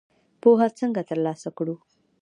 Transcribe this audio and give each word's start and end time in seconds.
پوهه 0.41 0.67
څنګه 0.79 1.01
تر 1.09 1.17
لاسه 1.25 1.49
کړو؟ 1.57 1.75